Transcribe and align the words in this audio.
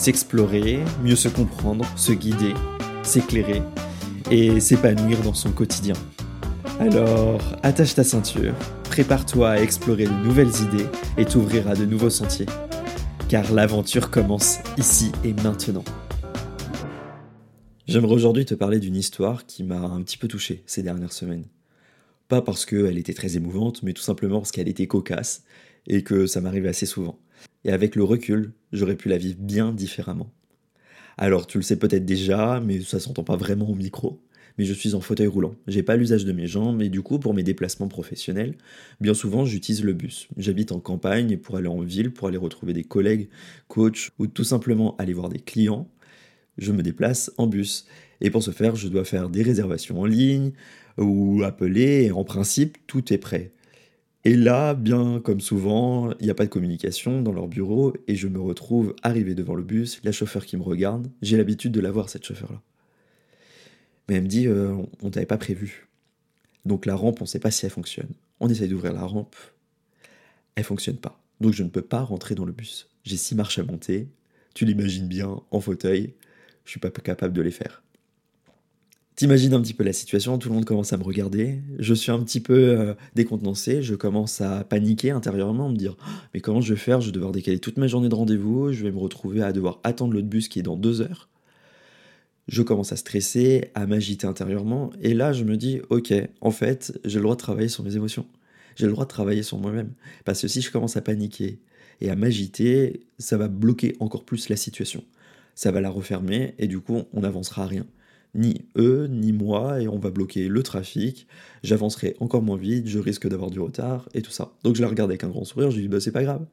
s'explorer, 0.00 0.78
mieux 1.04 1.14
se 1.14 1.28
comprendre, 1.28 1.84
se 1.94 2.12
guider, 2.12 2.54
s'éclairer 3.02 3.60
et 4.30 4.58
s'épanouir 4.58 5.20
dans 5.20 5.34
son 5.34 5.52
quotidien. 5.52 5.92
Alors, 6.78 7.42
attache 7.62 7.94
ta 7.94 8.02
ceinture, 8.02 8.54
prépare-toi 8.84 9.50
à 9.50 9.60
explorer 9.60 10.06
de 10.06 10.24
nouvelles 10.24 10.52
idées 10.62 10.86
et 11.18 11.26
t'ouvrir 11.26 11.68
à 11.68 11.74
de 11.74 11.84
nouveaux 11.84 12.08
sentiers. 12.08 12.46
Car 13.28 13.52
l'aventure 13.52 14.10
commence 14.10 14.60
ici 14.78 15.12
et 15.22 15.34
maintenant. 15.34 15.84
J'aimerais 17.86 18.14
aujourd'hui 18.14 18.46
te 18.46 18.54
parler 18.54 18.80
d'une 18.80 18.96
histoire 18.96 19.44
qui 19.44 19.64
m'a 19.64 19.80
un 19.80 20.00
petit 20.00 20.16
peu 20.16 20.28
touché 20.28 20.62
ces 20.64 20.82
dernières 20.82 21.12
semaines. 21.12 21.44
Pas 22.28 22.40
parce 22.40 22.64
qu'elle 22.64 22.96
était 22.96 23.12
très 23.12 23.36
émouvante, 23.36 23.82
mais 23.82 23.92
tout 23.92 24.00
simplement 24.00 24.38
parce 24.38 24.50
qu'elle 24.50 24.68
était 24.68 24.86
cocasse 24.86 25.42
et 25.86 26.02
que 26.02 26.24
ça 26.24 26.40
m'arrive 26.40 26.66
assez 26.66 26.86
souvent. 26.86 27.18
Et 27.64 27.72
avec 27.72 27.96
le 27.96 28.04
recul, 28.04 28.52
j'aurais 28.72 28.96
pu 28.96 29.08
la 29.08 29.18
vivre 29.18 29.38
bien 29.38 29.72
différemment. 29.72 30.32
Alors 31.18 31.46
tu 31.46 31.58
le 31.58 31.62
sais 31.62 31.78
peut-être 31.78 32.06
déjà, 32.06 32.60
mais 32.60 32.80
ça 32.80 33.00
s'entend 33.00 33.24
pas 33.24 33.36
vraiment 33.36 33.68
au 33.68 33.74
micro. 33.74 34.22
Mais 34.58 34.64
je 34.64 34.72
suis 34.72 34.94
en 34.94 35.00
fauteuil 35.00 35.26
roulant. 35.26 35.54
J'ai 35.66 35.82
pas 35.82 35.96
l'usage 35.96 36.24
de 36.24 36.32
mes 36.32 36.46
jambes 36.46 36.82
et 36.82 36.88
du 36.88 37.02
coup 37.02 37.18
pour 37.18 37.34
mes 37.34 37.42
déplacements 37.42 37.88
professionnels, 37.88 38.56
bien 39.00 39.14
souvent 39.14 39.44
j'utilise 39.44 39.84
le 39.84 39.92
bus. 39.92 40.28
J'habite 40.36 40.72
en 40.72 40.80
campagne 40.80 41.36
pour 41.36 41.56
aller 41.56 41.68
en 41.68 41.80
ville, 41.80 42.12
pour 42.12 42.28
aller 42.28 42.36
retrouver 42.36 42.72
des 42.72 42.84
collègues, 42.84 43.28
coachs 43.68 44.10
ou 44.18 44.26
tout 44.26 44.44
simplement 44.44 44.96
aller 44.96 45.12
voir 45.12 45.28
des 45.28 45.38
clients, 45.38 45.88
je 46.58 46.72
me 46.72 46.82
déplace 46.82 47.32
en 47.38 47.46
bus. 47.46 47.86
Et 48.20 48.30
pour 48.30 48.42
ce 48.42 48.50
faire, 48.50 48.76
je 48.76 48.88
dois 48.88 49.04
faire 49.04 49.30
des 49.30 49.42
réservations 49.42 50.00
en 50.00 50.06
ligne 50.06 50.52
ou 50.98 51.42
appeler 51.42 52.04
et 52.04 52.12
en 52.12 52.24
principe 52.24 52.78
tout 52.86 53.12
est 53.12 53.18
prêt. 53.18 53.52
Et 54.24 54.36
là, 54.36 54.74
bien 54.74 55.20
comme 55.20 55.40
souvent, 55.40 56.12
il 56.20 56.24
n'y 56.24 56.30
a 56.30 56.34
pas 56.34 56.44
de 56.44 56.50
communication 56.50 57.22
dans 57.22 57.32
leur 57.32 57.48
bureau 57.48 57.94
et 58.06 58.16
je 58.16 58.28
me 58.28 58.38
retrouve 58.38 58.94
arrivé 59.02 59.34
devant 59.34 59.54
le 59.54 59.62
bus, 59.62 60.00
la 60.04 60.12
chauffeur 60.12 60.44
qui 60.44 60.58
me 60.58 60.62
regarde, 60.62 61.10
j'ai 61.22 61.38
l'habitude 61.38 61.72
de 61.72 61.80
la 61.80 61.90
voir 61.90 62.10
cette 62.10 62.26
chauffeur-là. 62.26 62.60
Mais 64.08 64.16
elle 64.16 64.24
me 64.24 64.28
dit, 64.28 64.46
euh, 64.46 64.74
on 65.02 65.10
t'avait 65.10 65.24
pas 65.24 65.38
prévu. 65.38 65.88
Donc 66.66 66.84
la 66.84 66.96
rampe, 66.96 67.22
on 67.22 67.24
ne 67.24 67.28
sait 67.28 67.38
pas 67.38 67.50
si 67.50 67.64
elle 67.64 67.72
fonctionne. 67.72 68.10
On 68.40 68.48
essaye 68.48 68.68
d'ouvrir 68.68 68.92
la 68.92 69.04
rampe, 69.04 69.36
elle 70.54 70.64
fonctionne 70.64 70.98
pas. 70.98 71.18
Donc 71.40 71.54
je 71.54 71.62
ne 71.62 71.68
peux 71.70 71.82
pas 71.82 72.02
rentrer 72.02 72.34
dans 72.34 72.44
le 72.44 72.52
bus. 72.52 72.88
J'ai 73.04 73.16
six 73.16 73.34
marches 73.34 73.58
à 73.58 73.64
monter, 73.64 74.08
tu 74.54 74.66
l'imagines 74.66 75.08
bien, 75.08 75.40
en 75.50 75.60
fauteuil, 75.60 76.12
je 76.66 76.70
suis 76.72 76.80
pas 76.80 76.90
capable 76.90 77.32
de 77.32 77.40
les 77.40 77.50
faire. 77.50 77.82
T'imagines 79.20 79.52
un 79.52 79.60
petit 79.60 79.74
peu 79.74 79.84
la 79.84 79.92
situation, 79.92 80.38
tout 80.38 80.48
le 80.48 80.54
monde 80.54 80.64
commence 80.64 80.94
à 80.94 80.96
me 80.96 81.02
regarder, 81.02 81.60
je 81.78 81.92
suis 81.92 82.10
un 82.10 82.20
petit 82.20 82.40
peu 82.40 82.54
euh, 82.54 82.94
décontenancé, 83.14 83.82
je 83.82 83.94
commence 83.94 84.40
à 84.40 84.64
paniquer 84.64 85.10
intérieurement, 85.10 85.68
me 85.68 85.76
dire 85.76 85.94
«Ah, 86.00 86.22
mais 86.32 86.40
comment 86.40 86.62
je 86.62 86.72
vais 86.72 86.80
faire, 86.80 87.02
je 87.02 87.08
vais 87.08 87.12
devoir 87.12 87.30
décaler 87.30 87.58
toute 87.58 87.76
ma 87.76 87.86
journée 87.86 88.08
de 88.08 88.14
rendez-vous, 88.14 88.72
je 88.72 88.82
vais 88.82 88.90
me 88.90 88.98
retrouver 88.98 89.42
à 89.42 89.52
devoir 89.52 89.78
attendre 89.84 90.14
l'autre 90.14 90.26
bus 90.26 90.48
qui 90.48 90.58
est 90.58 90.62
dans 90.62 90.78
deux 90.78 91.02
heures. 91.02 91.28
Je 92.48 92.62
commence 92.62 92.92
à 92.92 92.96
stresser, 92.96 93.70
à 93.74 93.86
m'agiter 93.86 94.26
intérieurement, 94.26 94.88
et 95.02 95.12
là 95.12 95.34
je 95.34 95.44
me 95.44 95.58
dis 95.58 95.82
ok, 95.90 96.14
en 96.40 96.50
fait 96.50 96.98
j'ai 97.04 97.18
le 97.18 97.24
droit 97.24 97.34
de 97.34 97.40
travailler 97.40 97.68
sur 97.68 97.84
mes 97.84 97.96
émotions, 97.96 98.24
j'ai 98.74 98.86
le 98.86 98.92
droit 98.92 99.04
de 99.04 99.10
travailler 99.10 99.42
sur 99.42 99.58
moi-même, 99.58 99.92
parce 100.24 100.40
que 100.40 100.48
si 100.48 100.62
je 100.62 100.70
commence 100.70 100.96
à 100.96 101.02
paniquer 101.02 101.60
et 102.00 102.08
à 102.08 102.16
m'agiter, 102.16 103.02
ça 103.18 103.36
va 103.36 103.48
bloquer 103.48 103.96
encore 104.00 104.24
plus 104.24 104.48
la 104.48 104.56
situation, 104.56 105.04
ça 105.54 105.72
va 105.72 105.82
la 105.82 105.90
refermer, 105.90 106.54
et 106.58 106.68
du 106.68 106.80
coup 106.80 107.02
on 107.12 107.20
n'avancera 107.20 107.64
à 107.64 107.66
rien 107.66 107.84
ni 108.34 108.62
eux, 108.76 109.06
ni 109.08 109.32
moi, 109.32 109.80
et 109.80 109.88
on 109.88 109.98
va 109.98 110.10
bloquer 110.10 110.48
le 110.48 110.62
trafic, 110.62 111.26
j'avancerai 111.62 112.16
encore 112.20 112.42
moins 112.42 112.56
vite, 112.56 112.86
je 112.86 112.98
risque 112.98 113.28
d'avoir 113.28 113.50
du 113.50 113.60
retard, 113.60 114.08
et 114.14 114.22
tout 114.22 114.30
ça. 114.30 114.52
Donc 114.62 114.76
je 114.76 114.82
la 114.82 114.88
regarde 114.88 115.10
avec 115.10 115.24
un 115.24 115.28
grand 115.28 115.44
sourire, 115.44 115.70
je 115.70 115.76
lui 115.76 115.82
dis, 115.82 115.88
bah 115.88 116.00
c'est 116.00 116.12
pas 116.12 116.22
grave, 116.22 116.46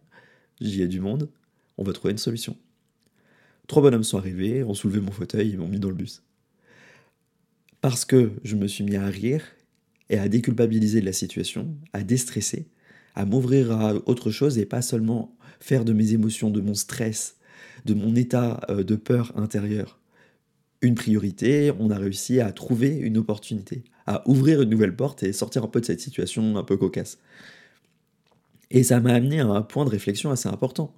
j'y 0.60 0.82
ai 0.82 0.88
du 0.88 1.00
monde, 1.00 1.30
on 1.78 1.84
va 1.84 1.94
trouver 1.94 2.12
une 2.12 2.18
solution. 2.18 2.56
Trois 3.68 3.82
bonhommes 3.82 4.04
sont 4.04 4.18
arrivés, 4.18 4.64
ont 4.64 4.74
soulevé 4.74 5.02
mon 5.02 5.12
fauteuil, 5.12 5.50
ils 5.50 5.58
m'ont 5.58 5.68
mis 5.68 5.80
dans 5.80 5.90
le 5.90 5.96
bus. 5.96 6.24
Parce 7.82 8.06
que 8.06 8.32
je 8.44 8.56
me 8.56 8.68
suis 8.68 8.84
mis 8.84 8.96
à 8.96 9.06
rire 9.06 9.44
et 10.10 10.18
à 10.18 10.30
déculpabiliser 10.30 11.02
de 11.02 11.06
la 11.06 11.14
situation, 11.14 11.76
à 11.94 12.02
déstresser, 12.04 12.68
à 13.14 13.26
m'ouvrir 13.26 13.72
à 13.72 13.94
autre 14.06 14.32
chose 14.32 14.58
et 14.58 14.66
pas 14.66 14.82
seulement 14.82 15.36
faire 15.60 15.86
de 15.86 15.94
mes 15.94 16.14
émotions, 16.14 16.50
de 16.50 16.62
mon 16.62 16.74
stress, 16.74 17.38
de 17.86 17.94
mon 17.94 18.16
état 18.16 18.62
euh, 18.70 18.84
de 18.84 18.96
peur 18.96 19.34
intérieure, 19.36 20.00
une 20.82 20.96
priorité, 20.96 21.72
on 21.80 21.90
a 21.90 21.98
réussi 21.98 22.40
à 22.40 22.52
trouver 22.52 22.96
une 22.96 23.18
opportunité, 23.18 23.84
à 24.06 24.28
ouvrir 24.30 24.62
une 24.62 24.70
nouvelle 24.70 24.96
porte 24.96 25.24
et 25.24 25.34
sortir 25.34 25.64
un 25.64 25.68
peu 25.68 25.82
de 25.82 25.86
cette 25.86 26.02
situation 26.02 26.58
un 26.58 26.64
peu 26.64 26.78
cocasse. 26.78 27.18
Et 28.70 28.84
ça 28.84 29.00
m'a 29.00 29.14
amené 29.14 29.40
à 29.40 29.48
un 29.48 29.62
point 29.62 29.86
de 29.86 29.90
réflexion 29.90 30.30
assez 30.30 30.50
important. 30.50 30.94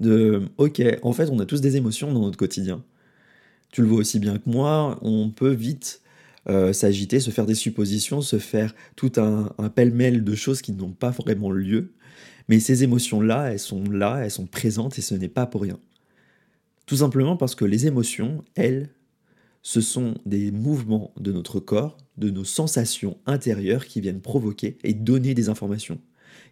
De, 0.00 0.42
ok, 0.58 0.82
en 1.02 1.12
fait, 1.12 1.28
on 1.30 1.38
a 1.38 1.46
tous 1.46 1.60
des 1.60 1.76
émotions 1.76 2.12
dans 2.12 2.20
notre 2.20 2.36
quotidien. 2.36 2.82
Tu 3.70 3.82
le 3.82 3.88
vois 3.88 3.98
aussi 3.98 4.18
bien 4.18 4.38
que 4.38 4.50
moi, 4.50 4.98
on 5.02 5.30
peut 5.30 5.52
vite 5.52 6.02
euh, 6.48 6.72
s'agiter, 6.72 7.20
se 7.20 7.30
faire 7.30 7.46
des 7.46 7.54
suppositions, 7.54 8.20
se 8.20 8.38
faire 8.38 8.74
tout 8.96 9.12
un, 9.16 9.52
un 9.58 9.68
pêle-mêle 9.68 10.24
de 10.24 10.34
choses 10.34 10.60
qui 10.60 10.72
n'ont 10.72 10.92
pas 10.92 11.10
vraiment 11.10 11.50
lieu. 11.52 11.92
Mais 12.48 12.58
ces 12.58 12.82
émotions-là, 12.82 13.52
elles 13.52 13.60
sont 13.60 13.84
là, 13.84 14.24
elles 14.24 14.30
sont 14.30 14.46
présentes 14.46 14.98
et 14.98 15.02
ce 15.02 15.14
n'est 15.14 15.28
pas 15.28 15.46
pour 15.46 15.62
rien. 15.62 15.78
Tout 16.86 16.96
simplement 16.96 17.36
parce 17.36 17.54
que 17.54 17.64
les 17.64 17.86
émotions, 17.86 18.44
elles, 18.56 18.90
ce 19.62 19.80
sont 19.80 20.14
des 20.26 20.50
mouvements 20.50 21.12
de 21.18 21.32
notre 21.32 21.60
corps, 21.60 21.96
de 22.16 22.30
nos 22.30 22.44
sensations 22.44 23.18
intérieures 23.26 23.86
qui 23.86 24.00
viennent 24.00 24.20
provoquer 24.20 24.76
et 24.82 24.92
donner 24.92 25.34
des 25.34 25.48
informations. 25.48 26.00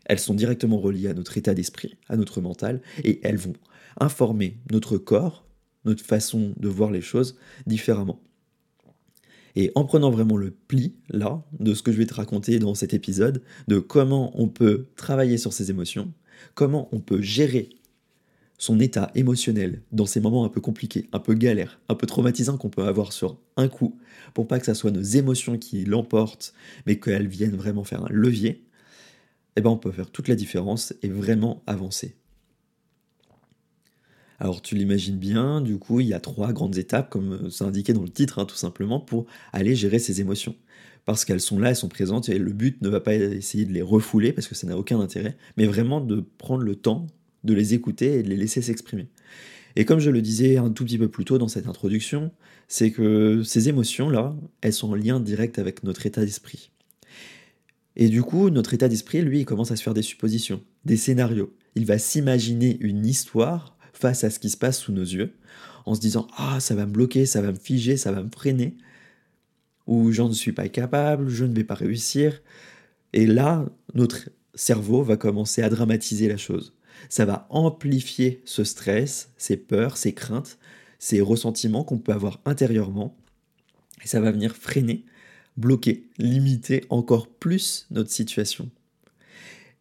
Elles 0.06 0.18
sont 0.18 0.34
directement 0.34 0.78
reliées 0.78 1.08
à 1.08 1.14
notre 1.14 1.36
état 1.36 1.54
d'esprit, 1.54 1.96
à 2.08 2.16
notre 2.16 2.40
mental, 2.40 2.80
et 3.04 3.20
elles 3.22 3.36
vont 3.36 3.54
informer 3.98 4.58
notre 4.70 4.96
corps, 4.96 5.44
notre 5.84 6.04
façon 6.04 6.54
de 6.56 6.68
voir 6.68 6.90
les 6.90 7.00
choses 7.00 7.36
différemment. 7.66 8.20
Et 9.56 9.72
en 9.74 9.84
prenant 9.84 10.10
vraiment 10.10 10.36
le 10.36 10.52
pli, 10.52 10.94
là, 11.08 11.42
de 11.58 11.74
ce 11.74 11.82
que 11.82 11.90
je 11.90 11.98
vais 11.98 12.06
te 12.06 12.14
raconter 12.14 12.60
dans 12.60 12.74
cet 12.74 12.94
épisode, 12.94 13.42
de 13.66 13.80
comment 13.80 14.32
on 14.40 14.48
peut 14.48 14.86
travailler 14.94 15.38
sur 15.38 15.52
ces 15.52 15.70
émotions, 15.70 16.12
comment 16.54 16.88
on 16.92 17.00
peut 17.00 17.20
gérer 17.20 17.70
son 18.60 18.78
état 18.78 19.10
émotionnel 19.14 19.80
dans 19.90 20.04
ces 20.04 20.20
moments 20.20 20.44
un 20.44 20.50
peu 20.50 20.60
compliqués, 20.60 21.08
un 21.14 21.18
peu 21.18 21.32
galères, 21.32 21.80
un 21.88 21.94
peu 21.94 22.06
traumatisants 22.06 22.58
qu'on 22.58 22.68
peut 22.68 22.84
avoir 22.84 23.14
sur 23.14 23.38
un 23.56 23.68
coup, 23.68 23.98
pour 24.34 24.46
pas 24.46 24.60
que 24.60 24.66
ça 24.66 24.74
soit 24.74 24.90
nos 24.90 25.00
émotions 25.00 25.56
qui 25.56 25.86
l'emportent, 25.86 26.52
mais 26.84 27.00
qu'elles 27.00 27.26
viennent 27.26 27.56
vraiment 27.56 27.84
faire 27.84 28.04
un 28.04 28.10
levier, 28.10 28.62
eh 29.56 29.62
ben 29.62 29.70
on 29.70 29.78
peut 29.78 29.90
faire 29.90 30.10
toute 30.10 30.28
la 30.28 30.34
différence 30.34 30.92
et 31.02 31.08
vraiment 31.08 31.62
avancer. 31.66 32.16
Alors 34.38 34.60
tu 34.60 34.74
l'imagines 34.74 35.16
bien, 35.16 35.62
du 35.62 35.78
coup 35.78 36.00
il 36.00 36.08
y 36.08 36.14
a 36.14 36.20
trois 36.20 36.52
grandes 36.52 36.76
étapes, 36.76 37.08
comme 37.08 37.50
c'est 37.50 37.64
indiqué 37.64 37.94
dans 37.94 38.02
le 38.02 38.10
titre, 38.10 38.40
hein, 38.40 38.44
tout 38.44 38.56
simplement, 38.56 39.00
pour 39.00 39.24
aller 39.54 39.74
gérer 39.74 39.98
ces 39.98 40.20
émotions. 40.20 40.54
Parce 41.06 41.24
qu'elles 41.24 41.40
sont 41.40 41.58
là, 41.58 41.70
elles 41.70 41.76
sont 41.76 41.88
présentes, 41.88 42.28
et 42.28 42.38
le 42.38 42.52
but 42.52 42.82
ne 42.82 42.90
va 42.90 43.00
pas 43.00 43.14
essayer 43.14 43.64
de 43.64 43.72
les 43.72 43.80
refouler, 43.80 44.34
parce 44.34 44.48
que 44.48 44.54
ça 44.54 44.66
n'a 44.66 44.76
aucun 44.76 45.00
intérêt, 45.00 45.38
mais 45.56 45.64
vraiment 45.64 46.02
de 46.02 46.22
prendre 46.36 46.62
le 46.62 46.76
temps 46.76 47.06
de 47.44 47.54
les 47.54 47.74
écouter 47.74 48.18
et 48.18 48.22
de 48.22 48.28
les 48.28 48.36
laisser 48.36 48.62
s'exprimer. 48.62 49.08
Et 49.76 49.84
comme 49.84 50.00
je 50.00 50.10
le 50.10 50.20
disais 50.20 50.56
un 50.56 50.70
tout 50.70 50.84
petit 50.84 50.98
peu 50.98 51.08
plus 51.08 51.24
tôt 51.24 51.38
dans 51.38 51.48
cette 51.48 51.66
introduction, 51.66 52.32
c'est 52.68 52.90
que 52.90 53.42
ces 53.42 53.68
émotions-là, 53.68 54.36
elles 54.60 54.72
sont 54.72 54.90
en 54.90 54.94
lien 54.94 55.20
direct 55.20 55.58
avec 55.58 55.84
notre 55.84 56.06
état 56.06 56.24
d'esprit. 56.24 56.70
Et 57.96 58.08
du 58.08 58.22
coup, 58.22 58.50
notre 58.50 58.74
état 58.74 58.88
d'esprit, 58.88 59.22
lui, 59.22 59.44
commence 59.44 59.70
à 59.70 59.76
se 59.76 59.82
faire 59.82 59.94
des 59.94 60.02
suppositions, 60.02 60.62
des 60.84 60.96
scénarios. 60.96 61.54
Il 61.74 61.86
va 61.86 61.98
s'imaginer 61.98 62.78
une 62.80 63.06
histoire 63.06 63.76
face 63.92 64.24
à 64.24 64.30
ce 64.30 64.38
qui 64.38 64.50
se 64.50 64.56
passe 64.56 64.78
sous 64.78 64.92
nos 64.92 65.02
yeux, 65.02 65.34
en 65.86 65.94
se 65.94 66.00
disant 66.00 66.26
Ah, 66.36 66.60
ça 66.60 66.74
va 66.74 66.86
me 66.86 66.92
bloquer, 66.92 67.26
ça 67.26 67.42
va 67.42 67.52
me 67.52 67.58
figer, 67.58 67.96
ça 67.96 68.12
va 68.12 68.22
me 68.22 68.30
freiner, 68.30 68.76
ou 69.86 70.12
j'en 70.12 70.32
suis 70.32 70.52
pas 70.52 70.68
capable, 70.68 71.28
je 71.28 71.44
ne 71.44 71.54
vais 71.54 71.64
pas 71.64 71.74
réussir. 71.74 72.40
Et 73.12 73.26
là, 73.26 73.66
notre 73.94 74.30
cerveau 74.54 75.02
va 75.02 75.16
commencer 75.16 75.62
à 75.62 75.68
dramatiser 75.68 76.28
la 76.28 76.36
chose 76.36 76.74
ça 77.08 77.24
va 77.24 77.46
amplifier 77.50 78.42
ce 78.44 78.64
stress, 78.64 79.30
ces 79.36 79.56
peurs, 79.56 79.96
ces 79.96 80.12
craintes, 80.12 80.58
ces 80.98 81.20
ressentiments 81.20 81.84
qu'on 81.84 81.98
peut 81.98 82.12
avoir 82.12 82.40
intérieurement. 82.44 83.16
Et 84.04 84.08
ça 84.08 84.20
va 84.20 84.30
venir 84.30 84.54
freiner, 84.54 85.04
bloquer, 85.56 86.08
limiter 86.18 86.84
encore 86.90 87.28
plus 87.28 87.86
notre 87.90 88.10
situation. 88.10 88.70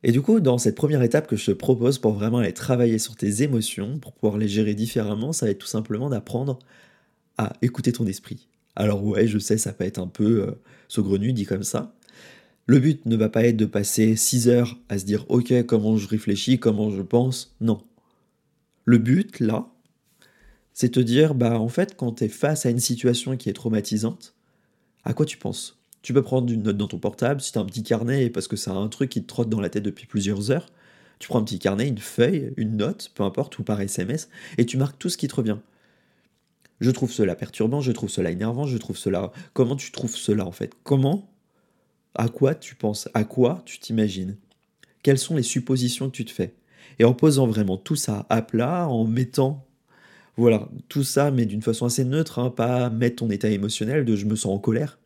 Et 0.04 0.12
du 0.12 0.22
coup, 0.22 0.40
dans 0.40 0.58
cette 0.58 0.76
première 0.76 1.02
étape 1.02 1.28
que 1.28 1.36
je 1.36 1.48
te 1.48 1.52
propose 1.52 2.00
pour 2.00 2.14
vraiment 2.14 2.38
aller 2.38 2.54
travailler 2.54 3.00
sur 3.00 3.16
tes 3.16 3.44
émotions, 3.44 4.00
pour 4.00 4.14
pouvoir 4.14 4.38
les 4.38 4.48
gérer 4.48 4.74
différemment, 4.74 5.34
ça 5.34 5.46
va 5.46 5.52
être 5.52 5.60
tout 5.60 5.68
simplement 5.68 6.10
d'apprendre 6.10 6.60
à 7.38 7.54
écouter 7.62 7.92
ton 7.92 8.08
esprit. 8.08 8.48
Alors 8.76 9.04
ouais, 9.04 9.28
je 9.28 9.40
sais, 9.40 9.58
ça 9.58 9.74
peut 9.74 9.84
être 9.84 10.00
un 10.00 10.08
peu 10.08 10.48
euh, 10.48 10.52
saugrenu 10.88 11.34
dit 11.34 11.46
comme 11.46 11.64
ça. 11.64 11.94
Le 12.70 12.78
but 12.78 13.04
ne 13.08 13.16
va 13.16 13.30
pas 13.30 13.46
être 13.46 13.58
de 13.58 13.66
passer 13.66 14.16
6 14.16 14.48
heures 14.48 14.78
à 14.90 15.00
se 15.00 15.04
dire 15.04 15.26
ok 15.30 15.66
comment 15.66 15.98
je 15.98 16.08
réfléchis, 16.08 16.60
comment 16.60 16.92
je 16.92 17.02
pense. 17.02 17.56
Non. 17.62 17.82
Le 18.86 19.00
but 19.00 19.40
là, 19.40 19.72
c'est 20.72 20.90
te 20.90 21.00
dire 21.00 21.34
bah 21.34 21.60
en 21.60 21.68
fait 21.68 21.98
quand 21.98 22.12
tu 22.12 22.26
es 22.26 22.28
face 22.28 22.68
à 22.68 22.70
une 22.70 22.80
situation 22.80 23.38
qui 23.38 23.50
est 23.50 23.54
traumatisante, 23.54 24.36
à 25.04 25.16
quoi 25.16 25.26
tu 25.26 25.38
penses? 25.38 25.80
Tu 26.04 26.14
peux 26.14 26.22
prendre 26.22 26.54
une 26.54 26.62
note 26.62 26.78
dans 26.78 26.88
ton 26.88 27.00
portable, 27.00 27.42
si 27.42 27.52
tu 27.52 27.58
as 27.58 27.62
un 27.62 27.66
petit 27.66 27.82
carnet 27.82 28.30
parce 28.30 28.48
que 28.48 28.56
c'est 28.56 28.70
un 28.70 28.88
truc 28.88 29.10
qui 29.10 29.24
te 29.24 29.28
trotte 29.28 29.50
dans 29.50 29.62
la 29.62 29.72
tête 29.72 29.82
depuis 29.82 30.06
plusieurs 30.06 30.52
heures, 30.52 30.68
tu 31.18 31.28
prends 31.28 31.40
un 31.40 31.44
petit 31.44 31.58
carnet, 31.58 31.88
une 31.88 31.98
feuille, 31.98 32.54
une 32.56 32.78
note, 32.78 33.12
peu 33.16 33.24
importe, 33.24 33.58
ou 33.58 33.64
par 33.64 33.82
SMS, 33.82 34.30
et 34.60 34.68
tu 34.68 34.78
marques 34.78 35.00
tout 35.00 35.10
ce 35.10 35.18
qui 35.18 35.28
te 35.28 35.34
revient. 35.34 35.58
Je 36.82 36.92
trouve 36.92 37.12
cela 37.12 37.36
perturbant, 37.36 37.82
je 37.82 37.92
trouve 37.92 38.12
cela 38.12 38.30
énervant, 38.30 38.68
je 38.68 38.78
trouve 38.78 38.96
cela. 38.96 39.32
Comment 39.54 39.76
tu 39.76 39.92
trouves 39.92 40.16
cela 40.16 40.46
en 40.46 40.52
fait? 40.52 40.74
Comment 40.84 41.28
À 42.16 42.28
quoi 42.28 42.56
tu 42.56 42.76
penses? 42.76 43.10
À 43.14 43.24
quoi 43.24 43.62
tu 43.66 43.80
t'imagines? 43.80 44.38
Quelles 45.04 45.18
sont 45.18 45.36
les 45.36 45.44
suppositions 45.44 46.10
que 46.10 46.16
tu 46.16 46.26
te 46.26 46.32
fais? 46.32 46.56
Et 47.00 47.06
en 47.06 47.14
posant 47.14 47.48
vraiment 47.48 47.78
tout 47.78 47.96
ça 47.96 48.26
à 48.30 48.42
plat, 48.42 48.88
en 48.88 49.06
mettant. 49.06 49.66
Voilà, 50.38 50.70
tout 50.88 51.04
ça, 51.04 51.32
mais 51.32 51.46
d'une 51.46 51.62
façon 51.62 51.86
assez 51.86 52.06
neutre, 52.06 52.40
hein, 52.40 52.50
pas 52.50 52.90
mettre 52.90 53.18
ton 53.18 53.30
état 53.30 53.50
émotionnel 53.50 54.06
de 54.06 54.16
je 54.16 54.26
me 54.26 54.36
sens 54.36 54.54
en 54.54 54.60
colère, 54.60 55.00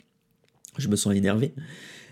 je 0.77 0.87
me 0.87 0.95
sens 0.95 1.15
énervé. 1.15 1.53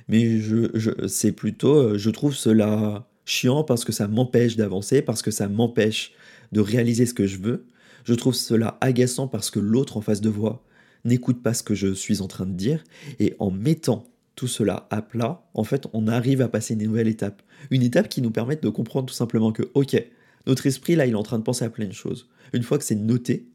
Mais 0.07 0.39
je, 0.39 0.71
je 0.73 1.07
c'est 1.07 1.31
plutôt, 1.31 1.75
euh, 1.75 1.97
je 1.97 2.09
trouve 2.09 2.35
cela 2.35 3.07
chiant 3.25 3.63
parce 3.63 3.85
que 3.85 3.91
ça 3.91 4.07
m'empêche 4.07 4.55
d'avancer, 4.55 5.01
parce 5.01 5.21
que 5.21 5.31
ça 5.31 5.47
m'empêche 5.47 6.13
de 6.51 6.59
réaliser 6.61 7.05
ce 7.05 7.13
que 7.13 7.27
je 7.27 7.37
veux, 7.37 7.65
je 8.03 8.13
trouve 8.15 8.33
cela 8.33 8.77
agaçant 8.81 9.27
parce 9.27 9.51
que 9.51 9.59
l'autre 9.59 9.97
en 9.97 10.01
face 10.01 10.21
de 10.21 10.29
voix 10.29 10.63
n'écoute 11.05 11.41
pas 11.41 11.53
ce 11.53 11.63
que 11.63 11.75
je 11.75 11.93
suis 11.93 12.21
en 12.21 12.27
train 12.27 12.45
de 12.45 12.53
dire, 12.53 12.83
et 13.19 13.35
en 13.39 13.51
mettant 13.51 14.10
tout 14.35 14.47
cela 14.47 14.87
à 14.89 15.01
plat, 15.01 15.43
en 15.53 15.63
fait, 15.63 15.87
on 15.93 16.07
arrive 16.07 16.41
à 16.41 16.47
passer 16.47 16.73
une 16.73 16.83
nouvelle 16.83 17.07
étape. 17.07 17.41
Une 17.69 17.83
étape 17.83 18.09
qui 18.09 18.21
nous 18.21 18.31
permet 18.31 18.55
de 18.55 18.69
comprendre 18.69 19.07
tout 19.07 19.13
simplement 19.13 19.51
que, 19.51 19.63
ok, 19.73 20.03
notre 20.47 20.65
esprit, 20.65 20.95
là, 20.95 21.05
il 21.05 21.11
est 21.11 21.15
en 21.15 21.23
train 21.23 21.37
de 21.37 21.43
penser 21.43 21.65
à 21.65 21.69
plein 21.69 21.87
de 21.87 21.93
choses. 21.93 22.29
Une 22.53 22.63
fois 22.63 22.77
que 22.77 22.83
c'est 22.83 22.95
noté, 22.95 23.47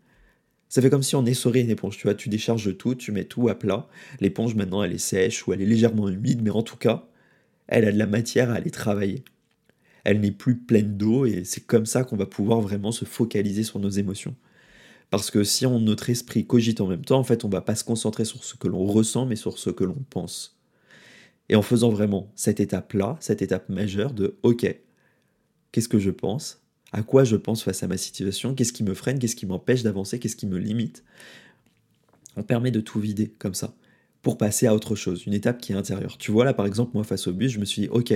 ça 0.69 0.82
fait 0.82 0.90
comme 0.90 1.02
si 1.02 1.17
on 1.17 1.26
essorait 1.26 1.61
une 1.61 1.70
éponge, 1.70 1.96
tu 1.96 2.05
vois, 2.05 2.14
tu 2.14 2.28
décharges 2.28 2.76
tout, 2.76 2.94
tu 2.94 3.12
mets 3.12 3.25
tout 3.25 3.49
à 3.49 3.58
plat. 3.58 3.88
L'éponge, 4.20 4.55
maintenant, 4.55 4.82
elle 4.82 4.93
est 4.93 4.99
sèche 4.99 5.46
ou 5.46 5.52
elle 5.52 5.62
est 5.62 5.67
légèrement 5.67 6.08
humide, 6.08 6.43
mais 6.43 6.50
en 6.50 6.62
tout 6.62 6.76
cas, 6.76 7.08
elle 7.69 7.84
a 7.84 7.93
de 7.93 7.99
la 7.99 8.06
matière 8.06 8.50
à 8.50 8.55
aller 8.55 8.70
travailler 8.70 9.25
elle 10.06 10.20
n'est 10.20 10.31
plus 10.31 10.56
pleine 10.56 10.96
d'eau 10.96 11.26
et 11.26 11.43
c'est 11.43 11.67
comme 11.67 11.84
ça 11.84 12.05
qu'on 12.05 12.17
va 12.17 12.26
pouvoir 12.26 12.61
vraiment 12.61 12.93
se 12.93 13.05
focaliser 13.05 13.64
sur 13.64 13.81
nos 13.81 13.90
émotions. 13.90 14.37
Parce 15.11 15.32
que 15.32 15.43
si 15.43 15.67
notre 15.67 16.11
esprit 16.11 16.46
cogite 16.46 16.81
en 16.81 16.87
même 16.87 17.05
temps, 17.05 17.19
en 17.19 17.25
fait, 17.25 17.44
on 17.44 17.49
va 17.49 17.61
pas 17.61 17.75
se 17.75 17.82
concentrer 17.82 18.25
sur 18.25 18.44
ce 18.44 18.55
que 18.55 18.69
l'on 18.69 18.87
ressent, 18.87 19.26
mais 19.26 19.34
sur 19.34 19.58
ce 19.58 19.69
que 19.69 19.82
l'on 19.82 20.05
pense. 20.08 20.56
Et 21.49 21.57
en 21.57 21.63
faisant 21.63 21.91
vraiment 21.91 22.31
cette 22.35 22.61
étape-là, 22.61 23.17
cette 23.21 23.43
étape 23.43 23.69
majeure 23.69 24.13
de 24.13 24.37
OK, 24.43 24.67
qu'est-ce 25.73 25.89
que 25.89 25.99
je 25.99 26.11
pense? 26.11 26.63
À 26.93 27.03
quoi 27.03 27.25
je 27.25 27.37
pense 27.37 27.63
face 27.63 27.83
à 27.83 27.89
ma 27.89 27.97
situation? 27.97 28.55
Qu'est-ce 28.55 28.73
qui 28.73 28.85
me 28.85 28.95
freine? 28.95 29.19
Qu'est-ce 29.19 29.37
qui 29.37 29.47
m'empêche 29.47 29.83
d'avancer? 29.83 30.19
Qu'est-ce 30.19 30.37
qui 30.37 30.47
me 30.47 30.59
limite? 30.59 31.05
On 32.37 32.43
permet 32.43 32.71
de 32.71 32.81
tout 32.81 33.01
vider 33.01 33.33
comme 33.39 33.55
ça 33.55 33.75
pour 34.23 34.39
passer 34.39 34.67
à 34.67 34.75
autre 34.75 34.97
chose, 34.97 35.25
une 35.25 35.35
étape 35.35 35.61
qui 35.61 35.73
est 35.73 35.77
intérieure. 35.77 36.19
Tu 36.19 36.33
vois 36.33 36.45
là 36.45 36.53
par 36.53 36.67
exemple 36.67 36.91
moi 36.95 37.05
face 37.05 37.29
au 37.29 37.33
bus, 37.33 37.53
je 37.53 37.61
me 37.61 37.65
suis 37.65 37.83
dit 37.83 37.89
OK, 37.89 38.13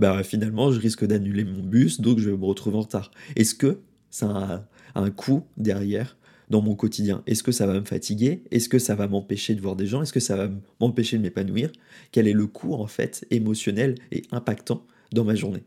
bah 0.00 0.24
finalement 0.24 0.72
je 0.72 0.80
risque 0.80 1.04
d'annuler 1.04 1.44
mon 1.44 1.62
bus, 1.62 2.00
donc 2.00 2.18
je 2.18 2.28
vais 2.28 2.36
me 2.36 2.44
retrouver 2.44 2.76
en 2.76 2.80
retard. 2.80 3.12
Est-ce 3.36 3.54
que 3.54 3.78
ça 4.10 4.66
a 4.94 5.00
un 5.00 5.10
coût 5.10 5.44
derrière 5.56 6.16
dans 6.50 6.62
mon 6.62 6.74
quotidien 6.74 7.22
Est-ce 7.26 7.42
que 7.42 7.52
ça 7.52 7.66
va 7.66 7.74
me 7.74 7.84
fatiguer? 7.84 8.44
Est-ce 8.50 8.68
que 8.68 8.78
ça 8.78 8.94
va 8.94 9.08
m'empêcher 9.08 9.54
de 9.54 9.60
voir 9.60 9.76
des 9.76 9.86
gens? 9.86 10.02
Est-ce 10.02 10.12
que 10.12 10.20
ça 10.20 10.36
va 10.36 10.50
m'empêcher 10.80 11.16
de 11.16 11.22
m'épanouir? 11.22 11.70
Quel 12.12 12.28
est 12.28 12.32
le 12.32 12.46
coût 12.46 12.74
en 12.74 12.86
fait 12.86 13.26
émotionnel 13.30 13.96
et 14.12 14.22
impactant 14.32 14.86
dans 15.12 15.24
ma 15.24 15.34
journée? 15.34 15.64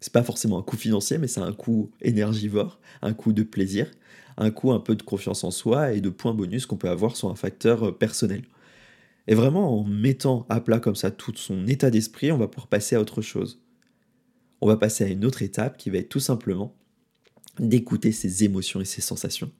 C'est 0.00 0.12
pas 0.12 0.22
forcément 0.22 0.58
un 0.58 0.62
coût 0.62 0.76
financier, 0.76 1.18
mais 1.18 1.28
c'est 1.28 1.40
un 1.40 1.52
coût 1.52 1.90
énergivore, 2.02 2.78
un 3.00 3.14
coût 3.14 3.32
de 3.32 3.42
plaisir, 3.42 3.90
un 4.36 4.50
coût 4.50 4.72
un 4.72 4.80
peu 4.80 4.96
de 4.96 5.02
confiance 5.02 5.44
en 5.44 5.50
soi 5.50 5.92
et 5.92 6.00
de 6.00 6.10
points 6.10 6.34
bonus 6.34 6.66
qu'on 6.66 6.76
peut 6.76 6.90
avoir 6.90 7.16
sur 7.16 7.30
un 7.30 7.34
facteur 7.34 7.84
euh, 7.84 7.92
personnel. 7.92 8.42
Et 9.26 9.34
vraiment, 9.34 9.80
en 9.80 9.84
mettant 9.84 10.44
à 10.50 10.60
plat 10.60 10.78
comme 10.78 10.96
ça 10.96 11.10
tout 11.10 11.32
son 11.34 11.66
état 11.66 11.90
d'esprit, 11.90 12.32
on 12.32 12.36
va 12.36 12.48
pouvoir 12.48 12.66
passer 12.66 12.96
à 12.96 13.00
autre 13.00 13.22
chose. 13.22 13.62
On 14.60 14.66
va 14.66 14.76
passer 14.76 15.04
à 15.04 15.08
une 15.08 15.24
autre 15.24 15.42
étape 15.42 15.78
qui 15.78 15.90
va 15.90 15.98
être 15.98 16.08
tout 16.08 16.20
simplement 16.20 16.74
d'écouter 17.58 18.12
ses 18.12 18.44
émotions 18.44 18.80
et 18.80 18.84
ses 18.84 19.00
sensations. 19.00 19.50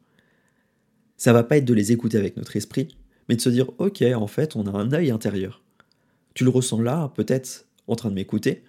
Ça 1.25 1.32
va 1.32 1.43
pas 1.43 1.56
être 1.56 1.65
de 1.65 1.73
les 1.73 1.91
écouter 1.91 2.19
avec 2.19 2.37
notre 2.37 2.55
esprit, 2.55 2.99
mais 3.31 3.37
de 3.37 3.41
se 3.41 3.49
dire 3.49 3.71
ok, 3.79 4.03
en 4.15 4.26
fait, 4.26 4.56
on 4.56 4.67
a 4.67 4.79
un 4.79 4.93
œil 4.93 5.11
intérieur. 5.11 5.62
Tu 6.35 6.44
le 6.44 6.50
ressens 6.50 6.82
là, 6.82 7.11
peut-être 7.17 7.65
en 7.87 7.97
train 7.97 8.11
de 8.11 8.15
m'écouter. 8.15 8.62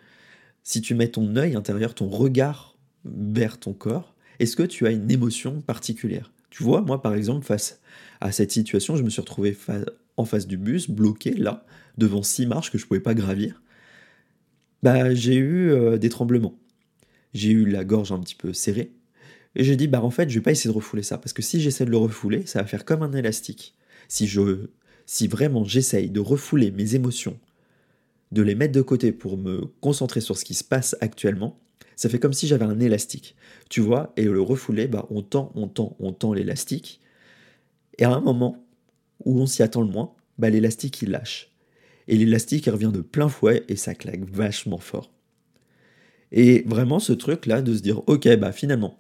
Si 0.63 0.80
tu 0.80 0.96
mets 0.96 1.10
ton 1.10 1.36
œil 1.36 1.57
intérieur, 1.57 1.94
ton 1.94 2.07
regard 2.07 2.78
vers 3.04 3.60
ton 3.60 3.74
corps, 3.74 4.16
est-ce 4.40 4.56
que 4.56 4.63
tu 4.63 4.88
as 4.88 4.92
une 4.92 5.12
émotion 5.12 5.60
particulière? 5.60 6.31
Tu 6.50 6.63
vois, 6.63 6.80
moi 6.80 7.02
par 7.02 7.13
exemple, 7.13 7.46
face 7.46 7.81
à 8.22 8.31
cette 8.31 8.52
situation, 8.52 8.96
je 8.96 9.04
me 9.04 9.10
suis 9.10 9.19
retrouvé 9.19 9.58
en 10.16 10.24
face 10.24 10.48
du 10.48 10.56
bus, 10.56 10.90
bloqué 10.90 11.31
là, 11.31 11.66
devant 11.98 12.24
six 12.24 12.46
marches 12.46 12.72
que 12.72 12.78
je 12.78 12.86
pouvais 12.86 13.01
pas 13.01 13.16
gravir, 13.16 13.62
bah, 14.81 15.13
j'ai 15.13 15.36
eu 15.36 15.72
euh, 15.72 15.98
des 15.98 16.08
tremblements. 16.08 16.58
J'ai 17.34 17.51
eu 17.51 17.66
la 17.66 17.84
gorge 17.84 18.13
un 18.13 18.19
petit 18.22 18.36
peu 18.36 18.54
serrée. 18.54 18.94
Et 19.56 19.63
j'ai 19.63 19.75
dit, 19.75 19.88
bah 19.88 20.04
en 20.04 20.10
fait, 20.10 20.30
je 20.30 20.36
vais 20.36 20.44
pas 20.44 20.52
essayer 20.52 20.69
de 20.69 20.75
refouler 20.75 21.04
ça, 21.04 21.18
parce 21.18 21.34
que 21.34 21.42
si 21.42 21.62
j'essaie 21.62 21.86
de 21.86 21.92
le 21.92 21.98
refouler, 21.98 22.46
ça 22.46 22.62
va 22.62 22.68
faire 22.68 22.86
comme 22.86 23.04
un 23.04 23.13
élastique. 23.13 23.75
Si, 24.07 24.28
je, 24.28 24.68
si 25.06 25.28
vraiment 25.28 25.63
j'essaye 25.63 26.10
de 26.10 26.19
refouler 26.19 26.72
mes 26.72 26.96
émotions, 26.96 27.40
de 28.31 28.42
les 28.42 28.56
mettre 28.56 28.74
de 28.74 28.81
côté 28.81 29.12
pour 29.12 29.38
me 29.38 29.66
concentrer 29.81 30.22
sur 30.22 30.38
ce 30.38 30.46
qui 30.46 30.54
se 30.54 30.63
passe 30.63 30.96
actuellement, 31.00 31.60
ça 31.96 32.10
fait 32.10 32.19
comme 32.19 32.34
si 32.34 32.48
j'avais 32.48 32.66
un 32.66 32.80
élastique. 32.80 33.36
Tu 33.69 33.81
vois, 33.81 34.13
et 34.18 34.25
le 34.25 34.42
refouler, 34.42 34.88
bah, 34.88 35.07
on 35.10 35.22
tend, 35.22 35.52
on 35.56 35.68
tend, 35.68 35.96
on 36.00 36.12
tend 36.12 36.34
l'élastique. 36.34 37.00
Et 37.98 38.04
à 38.04 38.12
un 38.12 38.19
moment, 38.19 38.66
où 39.24 39.40
on 39.40 39.46
s'y 39.46 39.63
attend 39.63 39.81
le 39.81 39.88
moins, 39.88 40.13
bah, 40.38 40.50
l'élastique 40.50 41.01
il 41.01 41.12
lâche. 41.12 41.51
Et 42.08 42.18
l'élastique 42.18 42.66
revient 42.66 42.92
de 42.94 43.01
plein 43.01 43.30
fouet 43.30 43.63
et 43.68 43.75
ça 43.75 43.96
claque 43.96 44.25
vachement 44.30 44.78
fort. 44.78 45.12
Et 46.31 46.63
vraiment 46.66 47.00
ce 47.00 47.13
truc 47.13 47.46
là 47.46 47.62
de 47.62 47.74
se 47.75 47.81
dire 47.81 48.01
ok 48.08 48.28
bah 48.38 48.51
finalement 48.51 49.00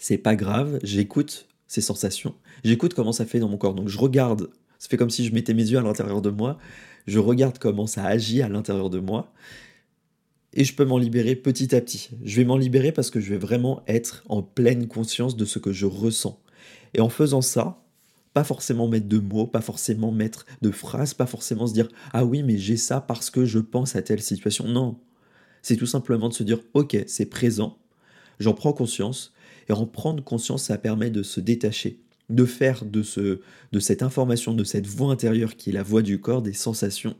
c'est 0.00 0.18
pas 0.18 0.34
grave, 0.34 0.80
j'écoute 0.82 1.46
ces 1.68 1.82
sensations, 1.82 2.34
j'écoute 2.64 2.94
comment 2.94 3.12
ça 3.12 3.26
fait 3.26 3.38
dans 3.38 3.48
mon 3.48 3.58
corps. 3.58 3.74
Donc 3.74 3.88
je 3.88 3.98
regarde, 3.98 4.50
ça 4.78 4.88
fait 4.88 4.96
comme 4.96 5.10
si 5.10 5.24
je 5.24 5.32
mettais 5.32 5.54
mes 5.54 5.70
yeux 5.70 5.78
à 5.78 5.82
l'intérieur 5.82 6.22
de 6.22 6.30
moi, 6.30 6.58
je 7.06 7.18
regarde 7.18 7.58
comment 7.58 7.86
ça 7.86 8.04
agit 8.04 8.42
à 8.42 8.48
l'intérieur 8.48 8.90
de 8.90 8.98
moi 8.98 9.32
et 10.52 10.64
je 10.64 10.74
peux 10.74 10.84
m'en 10.84 10.98
libérer 10.98 11.36
petit 11.36 11.74
à 11.76 11.80
petit. 11.80 12.10
Je 12.24 12.36
vais 12.36 12.44
m'en 12.44 12.56
libérer 12.56 12.92
parce 12.92 13.10
que 13.10 13.20
je 13.20 13.30
vais 13.30 13.38
vraiment 13.38 13.82
être 13.86 14.24
en 14.28 14.42
pleine 14.42 14.88
conscience 14.88 15.36
de 15.36 15.44
ce 15.44 15.58
que 15.58 15.72
je 15.72 15.86
ressens. 15.86 16.42
Et 16.94 17.00
en 17.00 17.08
faisant 17.08 17.42
ça, 17.42 17.84
pas 18.32 18.42
forcément 18.42 18.88
mettre 18.88 19.06
de 19.06 19.18
mots, 19.18 19.46
pas 19.46 19.60
forcément 19.60 20.12
mettre 20.12 20.46
de 20.62 20.70
phrases, 20.70 21.14
pas 21.14 21.26
forcément 21.26 21.66
se 21.66 21.74
dire 21.74 21.88
ah 22.12 22.24
oui 22.24 22.42
mais 22.42 22.58
j'ai 22.58 22.76
ça 22.76 23.00
parce 23.00 23.30
que 23.30 23.44
je 23.44 23.58
pense 23.58 23.96
à 23.96 24.02
telle 24.02 24.22
situation. 24.22 24.66
Non, 24.66 24.98
c'est 25.62 25.76
tout 25.76 25.86
simplement 25.86 26.28
de 26.28 26.34
se 26.34 26.42
dire 26.42 26.60
ok 26.74 26.96
c'est 27.06 27.26
présent, 27.26 27.78
j'en 28.38 28.54
prends 28.54 28.72
conscience 28.72 29.32
en 29.72 29.86
prendre 29.86 30.22
conscience 30.22 30.64
ça 30.64 30.78
permet 30.78 31.10
de 31.10 31.22
se 31.22 31.40
détacher, 31.40 31.98
de 32.28 32.44
faire 32.44 32.84
de, 32.84 33.02
ce, 33.02 33.40
de 33.72 33.80
cette 33.80 34.02
information, 34.02 34.54
de 34.54 34.64
cette 34.64 34.86
voix 34.86 35.12
intérieure 35.12 35.56
qui 35.56 35.70
est 35.70 35.72
la 35.72 35.82
voix 35.82 36.02
du 36.02 36.20
corps, 36.20 36.42
des 36.42 36.52
sensations, 36.52 37.16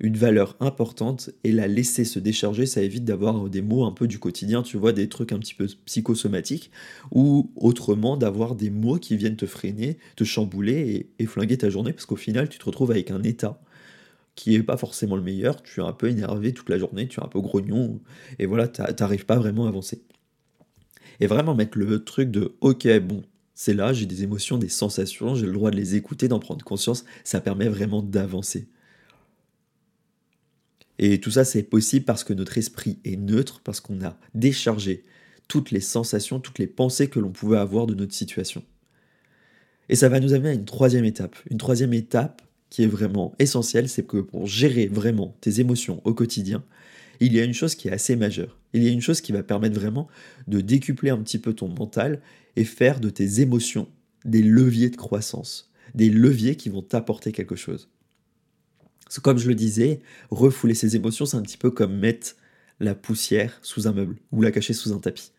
une 0.00 0.16
valeur 0.16 0.56
importante. 0.60 1.30
Et 1.44 1.52
la 1.52 1.68
laisser 1.68 2.04
se 2.04 2.18
décharger, 2.18 2.66
ça 2.66 2.82
évite 2.82 3.04
d'avoir 3.04 3.48
des 3.48 3.62
mots 3.62 3.84
un 3.84 3.92
peu 3.92 4.08
du 4.08 4.18
quotidien, 4.18 4.62
tu 4.62 4.76
vois, 4.76 4.92
des 4.92 5.08
trucs 5.08 5.32
un 5.32 5.38
petit 5.38 5.54
peu 5.54 5.66
psychosomatiques, 5.84 6.70
ou 7.12 7.50
autrement 7.56 8.16
d'avoir 8.16 8.54
des 8.54 8.70
mots 8.70 8.98
qui 8.98 9.16
viennent 9.16 9.36
te 9.36 9.46
freiner, 9.46 9.98
te 10.16 10.24
chambouler 10.24 11.10
et, 11.18 11.26
flinguer 11.26 11.58
ta 11.58 11.70
journée, 11.70 11.92
parce 11.92 12.06
qu'au 12.06 12.16
final, 12.16 12.48
tu 12.48 12.58
te 12.58 12.64
retrouves 12.64 12.90
avec 12.90 13.10
un 13.10 13.22
état 13.22 13.60
qui 14.34 14.54
est 14.54 14.62
pas 14.62 14.78
forcément 14.78 15.16
le 15.16 15.22
meilleur, 15.22 15.62
tu 15.62 15.80
es 15.80 15.82
un 15.82 15.92
peu 15.92 16.08
énervé 16.08 16.52
toute 16.52 16.70
la 16.70 16.78
journée, 16.78 17.08
tu 17.08 17.20
es 17.20 17.22
un 17.22 17.28
peu 17.28 17.40
grognon, 17.40 18.00
et 18.38 18.46
voilà, 18.46 18.68
t'arrives 18.68 19.26
pas 19.26 19.36
vraiment 19.36 19.66
à 19.66 19.68
avancer. 19.68 20.02
Et 21.20 21.26
vraiment 21.26 21.54
mettre 21.54 21.78
le 21.78 22.02
truc 22.02 22.30
de 22.30 22.56
ok, 22.60 22.88
bon, 23.00 23.22
c'est 23.54 23.74
là, 23.74 23.92
j'ai 23.92 24.06
des 24.06 24.22
émotions, 24.22 24.56
des 24.56 24.70
sensations, 24.70 25.34
j'ai 25.34 25.46
le 25.46 25.52
droit 25.52 25.70
de 25.70 25.76
les 25.76 25.94
écouter, 25.94 26.28
d'en 26.28 26.38
prendre 26.38 26.64
conscience, 26.64 27.04
ça 27.24 27.40
permet 27.40 27.68
vraiment 27.68 28.02
d'avancer. 28.02 28.68
Et 30.98 31.20
tout 31.20 31.30
ça, 31.30 31.44
c'est 31.44 31.62
possible 31.62 32.04
parce 32.04 32.24
que 32.24 32.32
notre 32.32 32.58
esprit 32.58 32.98
est 33.04 33.16
neutre, 33.16 33.60
parce 33.62 33.80
qu'on 33.80 34.02
a 34.02 34.18
déchargé 34.34 35.02
toutes 35.48 35.70
les 35.70 35.80
sensations, 35.80 36.40
toutes 36.40 36.58
les 36.58 36.66
pensées 36.66 37.08
que 37.08 37.18
l'on 37.18 37.30
pouvait 37.30 37.58
avoir 37.58 37.86
de 37.86 37.94
notre 37.94 38.14
situation. 38.14 38.62
Et 39.88 39.96
ça 39.96 40.08
va 40.08 40.20
nous 40.20 40.34
amener 40.34 40.50
à 40.50 40.54
une 40.54 40.64
troisième 40.64 41.04
étape. 41.04 41.36
Une 41.50 41.58
troisième 41.58 41.92
étape 41.92 42.42
qui 42.68 42.84
est 42.84 42.86
vraiment 42.86 43.34
essentielle, 43.38 43.88
c'est 43.88 44.06
que 44.06 44.18
pour 44.18 44.46
gérer 44.46 44.86
vraiment 44.86 45.36
tes 45.40 45.60
émotions 45.60 46.00
au 46.04 46.14
quotidien, 46.14 46.62
il 47.20 47.34
y 47.34 47.40
a 47.40 47.44
une 47.44 47.54
chose 47.54 47.74
qui 47.74 47.88
est 47.88 47.92
assez 47.92 48.16
majeure. 48.16 48.58
Il 48.72 48.82
y 48.82 48.88
a 48.88 48.90
une 48.90 49.00
chose 49.00 49.20
qui 49.20 49.32
va 49.32 49.42
permettre 49.42 49.78
vraiment 49.78 50.08
de 50.48 50.60
décupler 50.60 51.10
un 51.10 51.18
petit 51.18 51.38
peu 51.38 51.52
ton 51.52 51.68
mental 51.68 52.20
et 52.56 52.64
faire 52.64 53.00
de 53.00 53.10
tes 53.10 53.40
émotions 53.40 53.88
des 54.24 54.42
leviers 54.42 54.90
de 54.90 54.96
croissance, 54.96 55.70
des 55.94 56.10
leviers 56.10 56.56
qui 56.56 56.68
vont 56.68 56.82
t'apporter 56.82 57.32
quelque 57.32 57.56
chose. 57.56 57.88
Comme 59.22 59.38
je 59.38 59.48
le 59.48 59.54
disais, 59.54 60.00
refouler 60.30 60.74
ses 60.74 60.94
émotions, 60.96 61.26
c'est 61.26 61.36
un 61.36 61.42
petit 61.42 61.56
peu 61.56 61.70
comme 61.70 61.96
mettre 61.96 62.36
la 62.78 62.94
poussière 62.94 63.58
sous 63.62 63.88
un 63.88 63.92
meuble 63.92 64.16
ou 64.30 64.40
la 64.40 64.52
cacher 64.52 64.72
sous 64.72 64.92
un 64.92 64.98
tapis. 64.98 65.32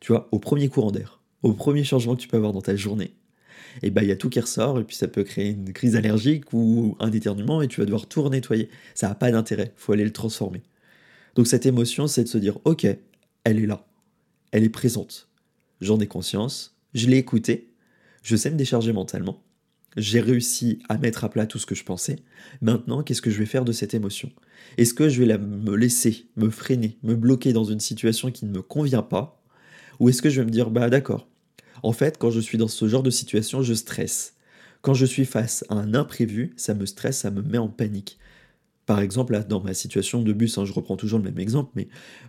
Tu 0.00 0.12
vois, 0.12 0.28
au 0.30 0.38
premier 0.38 0.68
courant 0.68 0.92
d'air, 0.92 1.20
au 1.42 1.52
premier 1.52 1.84
changement 1.84 2.14
que 2.14 2.20
tu 2.20 2.28
peux 2.28 2.36
avoir 2.36 2.52
dans 2.52 2.62
ta 2.62 2.76
journée, 2.76 3.14
et 3.82 3.90
bah 3.90 4.02
il 4.02 4.08
y 4.08 4.12
a 4.12 4.16
tout 4.16 4.28
qui 4.28 4.40
ressort 4.40 4.78
et 4.78 4.84
puis 4.84 4.96
ça 4.96 5.08
peut 5.08 5.24
créer 5.24 5.50
une 5.50 5.72
crise 5.72 5.96
allergique 5.96 6.52
ou 6.52 6.96
un 7.00 7.12
éternuement 7.12 7.62
et 7.62 7.68
tu 7.68 7.80
vas 7.80 7.84
devoir 7.84 8.06
tout 8.06 8.26
nettoyer. 8.28 8.68
Ça 8.94 9.08
n'a 9.08 9.14
pas 9.14 9.30
d'intérêt, 9.30 9.72
faut 9.76 9.92
aller 9.92 10.04
le 10.04 10.12
transformer. 10.12 10.62
Donc 11.38 11.46
cette 11.46 11.66
émotion, 11.66 12.08
c'est 12.08 12.24
de 12.24 12.28
se 12.28 12.36
dire 12.36 12.58
ok, 12.64 12.84
elle 13.44 13.60
est 13.60 13.66
là, 13.66 13.86
elle 14.50 14.64
est 14.64 14.68
présente, 14.68 15.28
j'en 15.80 16.00
ai 16.00 16.08
conscience, 16.08 16.76
je 16.94 17.06
l'ai 17.06 17.18
écoutée, 17.18 17.70
je 18.24 18.34
sais 18.34 18.50
me 18.50 18.56
décharger 18.56 18.92
mentalement, 18.92 19.40
j'ai 19.96 20.18
réussi 20.18 20.80
à 20.88 20.98
mettre 20.98 21.22
à 21.22 21.28
plat 21.28 21.46
tout 21.46 21.60
ce 21.60 21.66
que 21.66 21.76
je 21.76 21.84
pensais. 21.84 22.16
Maintenant, 22.60 23.04
qu'est-ce 23.04 23.22
que 23.22 23.30
je 23.30 23.38
vais 23.38 23.46
faire 23.46 23.64
de 23.64 23.70
cette 23.70 23.94
émotion? 23.94 24.32
Est-ce 24.78 24.94
que 24.94 25.08
je 25.08 25.20
vais 25.20 25.26
la, 25.26 25.38
me 25.38 25.76
laisser, 25.76 26.26
me 26.34 26.50
freiner, 26.50 26.98
me 27.04 27.14
bloquer 27.14 27.52
dans 27.52 27.62
une 27.62 27.78
situation 27.78 28.32
qui 28.32 28.44
ne 28.44 28.50
me 28.50 28.60
convient 28.60 29.02
pas? 29.02 29.40
Ou 30.00 30.08
est-ce 30.08 30.22
que 30.22 30.30
je 30.30 30.40
vais 30.40 30.44
me 30.44 30.50
dire, 30.50 30.70
bah 30.70 30.90
d'accord, 30.90 31.28
en 31.84 31.92
fait, 31.92 32.18
quand 32.18 32.32
je 32.32 32.40
suis 32.40 32.58
dans 32.58 32.66
ce 32.66 32.88
genre 32.88 33.04
de 33.04 33.10
situation, 33.10 33.62
je 33.62 33.74
stresse. 33.74 34.34
Quand 34.82 34.94
je 34.94 35.06
suis 35.06 35.24
face 35.24 35.64
à 35.68 35.74
un 35.74 35.94
imprévu, 35.94 36.52
ça 36.56 36.74
me 36.74 36.84
stresse, 36.84 37.18
ça 37.18 37.30
me 37.30 37.42
met 37.42 37.58
en 37.58 37.68
panique. 37.68 38.18
Par 38.88 39.00
exemple, 39.00 39.34
là, 39.34 39.42
dans 39.42 39.60
ma 39.60 39.74
situation 39.74 40.22
de 40.22 40.32
bus, 40.32 40.56
hein, 40.56 40.64
je 40.64 40.72
reprends 40.72 40.96
toujours 40.96 41.18
le 41.18 41.24
même 41.26 41.38
exemple, 41.38 41.72
mais 41.74 41.88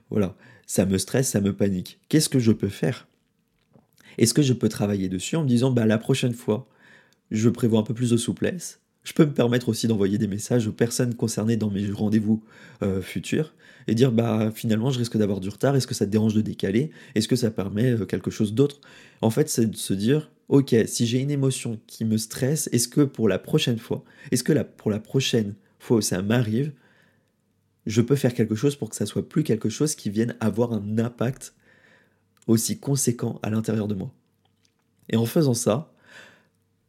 voilà, 0.09 0.35
ça 0.67 0.85
me 0.85 0.97
stresse, 0.97 1.29
ça 1.29 1.39
me 1.39 1.55
panique. 1.55 2.01
Qu'est-ce 2.09 2.27
que 2.27 2.37
je 2.37 2.51
peux 2.51 2.67
faire? 2.67 3.07
Est-ce 4.17 4.33
que 4.33 4.41
je 4.41 4.51
peux 4.51 4.67
travailler 4.67 5.07
dessus 5.07 5.37
en 5.37 5.43
me 5.43 5.47
disant, 5.47 5.71
bah, 5.71 5.85
la 5.85 5.97
prochaine 5.97 6.33
fois, 6.33 6.67
je 7.31 7.47
prévois 7.47 7.79
un 7.79 7.83
peu 7.83 7.93
plus 7.93 8.09
de 8.09 8.17
souplesse, 8.17 8.81
je 9.05 9.13
peux 9.13 9.25
me 9.25 9.33
permettre 9.33 9.69
aussi 9.69 9.87
d'envoyer 9.87 10.17
des 10.17 10.27
messages 10.27 10.67
aux 10.67 10.73
personnes 10.73 11.15
concernées 11.15 11.55
dans 11.55 11.69
mes 11.69 11.89
rendez-vous 11.91 12.43
euh, 12.83 13.01
futurs 13.01 13.53
et 13.87 13.95
dire 13.95 14.11
bah 14.11 14.51
finalement 14.53 14.91
je 14.91 14.99
risque 14.99 15.15
d'avoir 15.15 15.39
du 15.39 15.47
retard, 15.47 15.77
est-ce 15.77 15.87
que 15.87 15.95
ça 15.95 16.05
te 16.05 16.11
dérange 16.11 16.33
de 16.33 16.41
décaler? 16.41 16.91
Est-ce 17.15 17.29
que 17.29 17.37
ça 17.37 17.51
permet 17.51 17.91
euh, 17.91 18.05
quelque 18.05 18.31
chose 18.31 18.53
d'autre? 18.53 18.81
En 19.21 19.29
fait, 19.29 19.47
c'est 19.47 19.65
de 19.65 19.77
se 19.77 19.93
dire 19.93 20.29
OK, 20.49 20.75
si 20.87 21.05
j'ai 21.05 21.19
une 21.19 21.31
émotion 21.31 21.79
qui 21.87 22.03
me 22.03 22.17
stresse, 22.17 22.67
est-ce 22.73 22.89
que 22.89 23.01
pour 23.01 23.29
la 23.29 23.39
prochaine 23.39 23.79
fois, 23.79 24.03
est-ce 24.31 24.43
que 24.43 24.51
pour 24.61 24.91
la 24.91 24.99
prochaine 24.99 25.55
fois 25.79 25.97
où 25.97 26.01
ça 26.01 26.21
m'arrive, 26.21 26.71
je 27.85 28.01
peux 28.01 28.15
faire 28.15 28.33
quelque 28.33 28.55
chose 28.55 28.75
pour 28.75 28.89
que 28.89 28.95
ça 28.95 29.05
soit 29.05 29.27
plus 29.27 29.43
quelque 29.43 29.69
chose 29.69 29.95
qui 29.95 30.09
vienne 30.09 30.35
avoir 30.39 30.73
un 30.73 30.97
impact 30.99 31.53
aussi 32.47 32.79
conséquent 32.79 33.39
à 33.41 33.49
l'intérieur 33.49 33.87
de 33.87 33.95
moi. 33.95 34.11
Et 35.09 35.17
en 35.17 35.25
faisant 35.25 35.53
ça, 35.53 35.91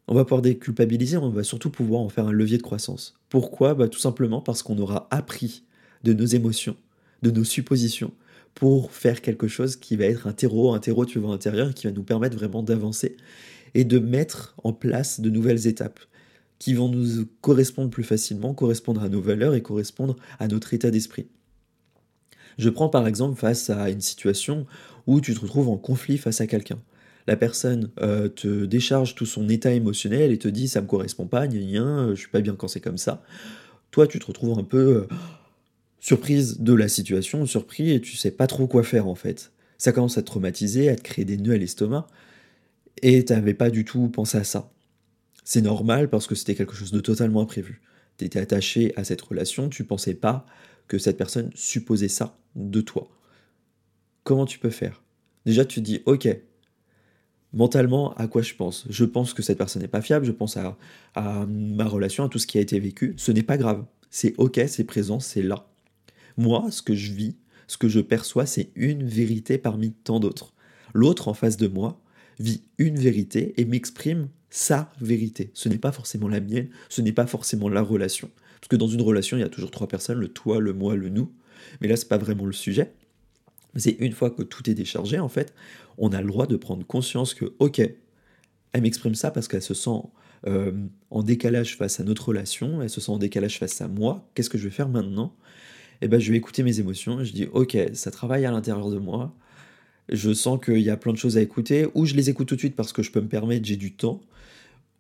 on 0.09 0.15
va 0.15 0.25
pouvoir 0.25 0.43
déculpabiliser, 0.43 1.17
on 1.17 1.31
va 1.31 1.45
surtout 1.45 1.71
pouvoir 1.71 2.03
en 2.03 2.09
faire 2.09 2.27
un 2.27 2.33
levier 2.33 2.59
de 2.59 2.63
croissance. 2.63 3.15
Pourquoi? 3.29 3.75
Bah, 3.75 3.89
Tout 3.89 4.01
simplement 4.01 4.41
parce 4.41 4.63
qu'on 4.63 4.79
aura 4.79 5.07
appris 5.11 5.65
de 6.03 6.13
nos 6.13 6.27
émotions, 6.27 6.77
de 7.23 7.31
nos 7.31 7.45
suppositions, 7.45 8.13
pour 8.55 8.91
faire 8.93 9.23
quelque 9.23 9.47
chose 9.49 9.77
qui 9.77 9.97
va 9.97 10.07
être 10.07 10.27
un 10.27 10.33
terreau, 10.33 10.75
un 10.75 10.81
terreau 10.81 11.07
tu 11.07 11.19
vois 11.19 11.33
intérieur, 11.33 11.73
qui 11.73 11.87
va 11.87 11.93
nous 11.93 12.03
permettre 12.03 12.37
vraiment 12.37 12.63
d'avancer 12.63 13.17
et 13.75 13.85
de 13.85 13.99
mettre 13.99 14.57
en 14.65 14.73
place 14.73 15.21
de 15.21 15.31
nouvelles 15.31 15.67
étapes 15.67 16.01
qui 16.61 16.75
vont 16.75 16.89
nous 16.89 17.27
correspondre 17.41 17.91
plus 17.91 18.05
facilement, 18.05 18.55
correspondre 18.55 19.03
à 19.03 19.09
nos 19.09 19.21
valeurs 19.21 19.57
et 19.57 19.63
correspondre 19.63 20.15
à 20.39 20.47
notre 20.47 20.73
état 20.73 20.93
d'esprit. 20.93 21.27
Je 22.59 22.69
prends 22.69 22.89
par 22.89 23.09
exemple 23.09 23.41
face 23.41 23.69
à 23.71 23.91
une 23.91 24.01
situation 24.01 24.67
où 25.09 25.21
tu 25.21 25.35
te 25.35 25.41
retrouves 25.41 25.69
en 25.69 25.79
conflit 25.79 26.19
face 26.19 26.41
à 26.41 26.47
quelqu'un 26.47 26.79
la 27.27 27.37
personne 27.37 27.91
euh, 28.01 28.29
te 28.29 28.65
décharge 28.65 29.15
tout 29.15 29.25
son 29.27 29.49
état 29.49 29.73
émotionnel 29.73 30.33
et 30.33 30.39
te 30.39 30.49
dit 30.49 30.67
ça 30.67 30.81
me 30.81 30.87
correspond 30.87 31.27
pas, 31.27 31.47
gna 31.47 31.61
gna, 31.61 32.09
je 32.11 32.19
suis 32.19 32.29
pas 32.29 32.41
bien 32.41 32.57
quand 32.57 32.69
c'est 32.69 32.81
comme 32.81 32.99
ça. 32.99 33.23
Toi, 33.91 34.07
tu 34.07 34.19
te 34.19 34.27
retrouves 34.27 34.59
un 34.59 34.65
peu 34.65 34.79
euh, 34.79 35.09
surprise 36.01 36.61
de 36.61 36.75
la 36.75 36.89
situation, 36.89 37.47
surpris 37.47 37.93
et 37.93 38.01
tu 38.01 38.17
sais 38.17 38.31
pas 38.31 38.49
trop 38.49 38.67
quoi 38.67 38.83
faire 38.83 39.07
en 39.07 39.15
fait. 39.15 39.53
Ça 39.79 39.93
commence 39.93 40.19
à 40.19 40.23
te 40.23 40.27
traumatiser, 40.27 40.89
à 40.89 40.97
te 40.97 41.03
créer 41.03 41.25
des 41.25 41.37
nœuds 41.37 41.55
à 41.55 41.59
l'estomac 41.59 42.07
et 43.03 43.25
tu 43.25 43.33
n'avais 43.33 43.55
pas 43.55 43.71
du 43.71 43.85
tout 43.85 44.09
pensé 44.09 44.39
à 44.39 44.45
ça. 44.45 44.71
C'est 45.53 45.63
normal 45.63 46.09
parce 46.09 46.29
que 46.29 46.37
c'était 46.37 46.55
quelque 46.55 46.77
chose 46.77 46.93
de 46.93 47.01
totalement 47.01 47.41
imprévu. 47.41 47.83
Tu 48.19 48.25
étais 48.25 48.39
attaché 48.39 48.93
à 48.95 49.03
cette 49.03 49.21
relation, 49.21 49.69
tu 49.69 49.83
pensais 49.83 50.15
pas 50.15 50.47
que 50.87 50.97
cette 50.97 51.17
personne 51.17 51.51
supposait 51.57 52.07
ça 52.07 52.39
de 52.55 52.81
toi. 52.81 53.09
Comment 54.23 54.47
tu 54.47 54.61
peux 54.61 54.71
faire? 54.71 55.03
Déjà, 55.47 55.65
tu 55.65 55.81
te 55.81 55.85
dis, 55.85 56.03
ok, 56.07 56.29
mentalement, 57.53 58.15
à 58.15 58.29
quoi 58.29 58.43
je 58.43 58.55
pense? 58.55 58.87
Je 58.91 59.05
pense 59.05 59.35
que 59.35 59.43
cette 59.43 59.59
personne 59.59 59.83
n'est 59.83 59.89
pas 59.89 60.03
fiable, 60.03 60.25
je 60.25 60.31
pense 60.31 60.57
à, 60.57 60.77
ma 61.49 61.85
relation, 61.85 62.23
à 62.23 62.29
tout 62.29 62.39
ce 62.39 62.47
qui 62.47 62.59
a 62.59 62.61
été 62.61 62.79
vécu. 62.79 63.15
Ce 63.17 63.33
n'est 63.33 63.43
pas 63.43 63.59
grave. 63.59 63.85
C'est 64.09 64.35
ok, 64.39 64.61
c'est 64.69 64.85
présent, 64.85 65.19
c'est 65.19 65.43
là. 65.43 65.69
Moi, 66.37 66.71
ce 66.71 66.81
que 66.81 66.95
je 66.95 67.11
vis, 67.11 67.35
ce 67.67 67.77
que 67.77 67.89
je 67.89 67.99
perçois, 67.99 68.47
c'est 68.47 68.71
une 68.77 69.03
vérité 69.03 69.59
parmi 69.59 69.91
tant 69.91 70.21
d'autres. 70.21 70.55
L'autre 70.95 71.27
en 71.27 71.35
face 71.35 71.57
de 71.57 71.67
moi 71.67 72.01
vit 72.39 72.63
une 72.79 73.01
vérité 73.01 73.61
et 73.61 73.65
m'exprime 73.65 74.29
sa 74.51 74.93
vérité. 75.01 75.51
Ce 75.55 75.69
n'est 75.69 75.79
pas 75.79 75.93
forcément 75.93 76.29
la 76.29 76.41
mienne, 76.41 76.69
ce 76.89 77.01
n'est 77.01 77.13
pas 77.13 77.27
forcément 77.27 77.69
la 77.69 77.83
relation. 77.83 78.31
Parce 78.61 78.69
que 78.69 78.77
dans 78.77 78.89
une 78.89 79.01
relation, 79.01 79.37
il 79.37 79.41
y 79.41 79.45
a 79.45 79.49
toujours 79.49 79.71
trois 79.71 79.89
personnes, 79.89 80.19
le 80.19 80.29
toi, 80.29 80.61
le 80.61 80.73
moi, 80.73 80.97
le 80.97 81.09
nous. 81.09 81.33
Mais 81.81 81.89
là, 81.89 81.97
ce 81.97 82.05
n'est 82.05 82.09
pas 82.09 82.19
vraiment 82.19 82.45
le 82.45 82.53
sujet. 82.53 82.93
C'est 83.77 83.97
une 84.01 84.13
fois 84.13 84.31
que 84.31 84.43
tout 84.43 84.69
est 84.69 84.75
déchargé, 84.75 85.19
en 85.19 85.29
fait, 85.29 85.55
on 85.97 86.11
a 86.13 86.21
le 86.21 86.27
droit 86.27 86.47
de 86.47 86.57
prendre 86.57 86.85
conscience 86.85 87.35
que, 87.35 87.55
ok, 87.61 87.81
elle 88.73 88.83
m'exprime 88.83 89.15
ça 89.15 89.31
parce 89.31 89.49
qu'elle 89.49 89.63
se 89.63 89.75
sent 89.75 90.03
euh, 90.47 90.73
en 91.11 91.23
décalage 91.23 91.77
face 91.77 92.01
à 92.01 92.05
notre 92.05 92.29
relation, 92.29 92.83
elle 92.83 92.91
se 92.91 93.01
sent 93.01 93.13
en 93.13 93.19
décalage 93.19 93.59
face 93.59 93.81
à 93.81 93.89
moi, 93.89 94.29
qu'est-ce 94.35 94.51
que 94.51 94.59
je 94.59 94.65
vais 94.65 94.75
faire 94.75 94.89
maintenant? 94.89 95.37
Eh 96.03 96.09
ben, 96.09 96.19
je 96.19 96.33
vais 96.33 96.39
écouter 96.39 96.63
mes 96.63 96.81
émotions, 96.81 97.23
je 97.23 97.33
dis, 97.33 97.47
ok, 97.53 97.77
ça 97.93 98.11
travaille 98.11 98.47
à 98.47 98.51
l'intérieur 98.51 98.91
de 98.91 98.99
moi, 98.99 99.35
je 100.09 100.33
sens 100.33 100.59
qu'il 100.65 100.81
y 100.81 100.91
a 100.91 100.97
plein 100.97 101.13
de 101.13 101.19
choses 101.19 101.37
à 101.37 101.43
écouter, 101.43 101.87
ou 101.95 102.07
je 102.07 102.15
les 102.15 102.31
écoute 102.31 102.49
tout 102.49 102.55
de 102.57 102.61
suite 102.61 102.75
parce 102.75 102.93
que 102.93 103.03
je 103.03 103.11
peux 103.13 103.21
me 103.21 103.29
permettre, 103.29 103.67
j'ai 103.67 103.77
du 103.77 103.93
temps, 103.93 104.21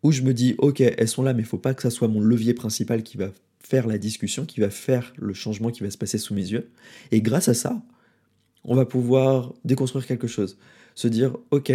ou 0.03 0.13
je 0.13 0.23
me 0.23 0.33
dis, 0.33 0.55
ok, 0.59 0.81
elles 0.81 1.09
sont 1.09 1.23
là, 1.23 1.35
mais 1.35 1.43
il 1.43 1.47
faut 1.47 1.59
pas 1.59 1.75
que 1.75 1.83
ça 1.83 1.91
soit 1.91 2.09
mon 2.09 2.21
levier 2.21 2.55
principal 2.55 3.03
qui 3.03 3.17
va 3.17 3.31
faire 3.61 3.87
la 3.87 3.99
discussion, 3.99 4.47
qui 4.47 4.61
va 4.61 4.71
faire 4.71 5.13
le 5.17 5.35
changement 5.35 5.71
qui 5.71 5.83
va 5.83 5.91
se 5.91 5.99
passer 5.99 6.19
sous 6.19 6.35
mes 6.35 6.51
yeux. 6.51 6.71
Et 7.13 7.21
grâce 7.21 7.49
à 7.49 7.55
ça, 7.55 7.83
on 8.65 8.75
va 8.75 8.87
pouvoir 8.87 9.55
déconstruire 9.65 10.07
quelque 10.07 10.27
chose. 10.27 10.59
Se 10.95 11.09
dire, 11.09 11.37
ok, 11.51 11.73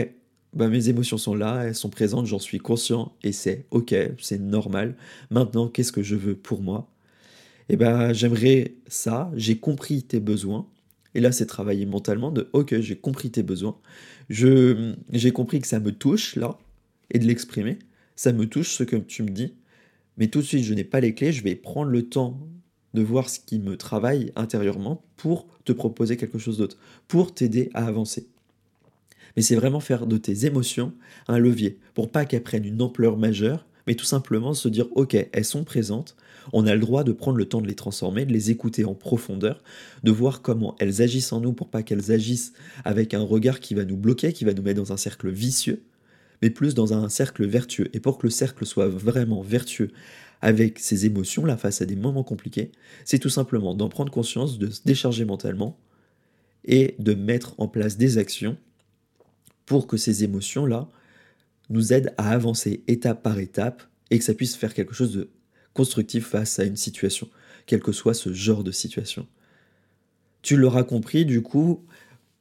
bah 0.53 0.67
mes 0.67 0.89
émotions 0.89 1.17
sont 1.17 1.35
là, 1.35 1.63
elles 1.63 1.75
sont 1.75 1.89
présentes, 1.89 2.25
j'en 2.25 2.39
suis 2.39 2.59
conscient 2.59 3.13
et 3.23 3.31
c'est 3.31 3.65
ok, 3.71 3.93
c'est 4.19 4.39
normal. 4.39 4.95
Maintenant, 5.29 5.67
qu'est-ce 5.67 5.91
que 5.91 6.03
je 6.03 6.15
veux 6.15 6.35
pour 6.35 6.61
moi? 6.61 6.89
Eh 7.69 7.77
ben, 7.77 8.13
j'aimerais 8.13 8.75
ça, 8.87 9.31
j'ai 9.35 9.57
compris 9.57 10.03
tes 10.03 10.19
besoins. 10.19 10.67
Et 11.13 11.21
là, 11.21 11.31
c'est 11.31 11.45
travailler 11.45 11.85
mentalement 11.85 12.31
de 12.31 12.49
ok, 12.53 12.79
j'ai 12.81 12.95
compris 12.95 13.31
tes 13.31 13.43
besoins. 13.43 13.77
J'ai 14.29 15.31
compris 15.33 15.59
que 15.61 15.67
ça 15.67 15.79
me 15.79 15.91
touche 15.91 16.35
là 16.35 16.57
et 17.11 17.19
de 17.19 17.25
l'exprimer. 17.25 17.79
Ça 18.15 18.31
me 18.31 18.47
touche 18.47 18.73
ce 18.73 18.83
que 18.83 18.95
tu 18.95 19.23
me 19.23 19.29
dis. 19.29 19.53
Mais 20.17 20.27
tout 20.27 20.39
de 20.39 20.45
suite, 20.45 20.63
je 20.63 20.73
n'ai 20.73 20.83
pas 20.83 20.99
les 20.99 21.13
clés, 21.13 21.33
je 21.33 21.43
vais 21.43 21.55
prendre 21.55 21.91
le 21.91 22.07
temps 22.07 22.39
de 22.93 23.01
voir 23.01 23.29
ce 23.29 23.39
qui 23.39 23.59
me 23.59 23.75
travaille 23.75 24.31
intérieurement 24.35 25.03
pour 25.17 25.47
te 25.65 25.73
proposer 25.73 26.15
quelque 26.17 26.39
chose 26.39 26.57
d'autre, 26.57 26.77
pour 27.07 27.33
t'aider 27.33 27.69
à 27.73 27.85
avancer. 27.85 28.27
Mais 29.35 29.41
c'est 29.41 29.55
vraiment 29.55 29.81
faire 29.81 30.07
de 30.07 30.17
tes 30.17 30.45
émotions 30.45 30.93
un 31.27 31.37
levier, 31.37 31.77
pour 31.93 32.09
pas 32.09 32.25
qu'elles 32.25 32.43
prennent 32.43 32.65
une 32.65 32.81
ampleur 32.81 33.17
majeure, 33.17 33.65
mais 33.85 33.95
tout 33.95 34.05
simplement 34.05 34.53
se 34.53 34.69
dire 34.69 34.87
ok, 34.95 35.15
elles 35.31 35.45
sont 35.45 35.65
présentes, 35.65 36.15
on 36.53 36.65
a 36.65 36.73
le 36.73 36.79
droit 36.79 37.03
de 37.03 37.11
prendre 37.11 37.37
le 37.37 37.45
temps 37.45 37.61
de 37.61 37.67
les 37.67 37.75
transformer, 37.75 38.25
de 38.25 38.31
les 38.31 38.49
écouter 38.49 38.85
en 38.85 38.95
profondeur, 38.95 39.61
de 40.03 40.11
voir 40.11 40.41
comment 40.41 40.75
elles 40.79 41.01
agissent 41.01 41.33
en 41.33 41.41
nous 41.41 41.53
pour 41.53 41.69
pas 41.69 41.83
qu'elles 41.83 42.11
agissent 42.11 42.53
avec 42.85 43.13
un 43.13 43.21
regard 43.21 43.59
qui 43.59 43.73
va 43.73 43.83
nous 43.83 43.97
bloquer, 43.97 44.31
qui 44.31 44.45
va 44.45 44.53
nous 44.53 44.63
mettre 44.63 44.81
dans 44.81 44.93
un 44.93 44.97
cercle 44.97 45.29
vicieux, 45.29 45.83
mais 46.41 46.49
plus 46.49 46.73
dans 46.73 46.93
un 46.93 47.09
cercle 47.09 47.45
vertueux. 47.45 47.89
Et 47.93 47.99
pour 47.99 48.17
que 48.17 48.27
le 48.27 48.31
cercle 48.31 48.65
soit 48.65 48.87
vraiment 48.87 49.41
vertueux 49.41 49.91
avec 50.41 50.79
ses 50.79 51.05
émotions 51.05 51.45
là 51.45 51.57
face 51.57 51.81
à 51.81 51.85
des 51.85 51.95
moments 51.95 52.23
compliqués, 52.23 52.71
c'est 53.03 53.19
tout 53.19 53.29
simplement 53.29 53.73
d'en 53.73 53.89
prendre 53.89 54.11
conscience, 54.11 54.57
de 54.57 54.69
se 54.69 54.81
décharger 54.85 55.25
mentalement 55.25 55.77
et 56.65 56.95
de 56.99 57.13
mettre 57.13 57.55
en 57.59 57.67
place 57.67 57.97
des 57.97 58.17
actions 58.17 58.57
pour 59.65 59.87
que 59.87 59.97
ces 59.97 60.23
émotions 60.23 60.65
là 60.65 60.87
nous 61.69 61.93
aident 61.93 62.13
à 62.17 62.31
avancer 62.31 62.83
étape 62.87 63.23
par 63.23 63.39
étape 63.39 63.83
et 64.11 64.19
que 64.19 64.23
ça 64.23 64.33
puisse 64.33 64.55
faire 64.55 64.73
quelque 64.73 64.93
chose 64.93 65.13
de 65.13 65.29
constructif 65.73 66.27
face 66.27 66.59
à 66.59 66.63
une 66.63 66.77
situation, 66.77 67.29
quel 67.65 67.81
que 67.81 67.91
soit 67.91 68.13
ce 68.13 68.33
genre 68.33 68.63
de 68.63 68.71
situation. 68.71 69.27
Tu 70.41 70.57
l'auras 70.57 70.83
compris, 70.83 71.25
du 71.25 71.41
coup, 71.41 71.83